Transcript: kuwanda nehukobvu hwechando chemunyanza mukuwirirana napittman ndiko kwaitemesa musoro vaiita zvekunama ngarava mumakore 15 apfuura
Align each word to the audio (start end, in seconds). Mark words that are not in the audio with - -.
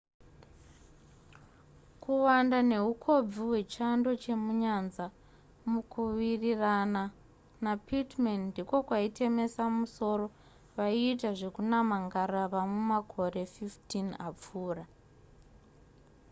kuwanda 2.03 2.57
nehukobvu 2.69 3.39
hwechando 3.49 4.09
chemunyanza 4.23 5.05
mukuwirirana 5.71 7.03
napittman 7.63 8.39
ndiko 8.49 8.75
kwaitemesa 8.87 9.63
musoro 9.77 10.25
vaiita 10.77 11.29
zvekunama 11.39 11.95
ngarava 12.05 12.59
mumakore 12.71 13.41
15 13.55 14.07
apfuura 14.27 14.83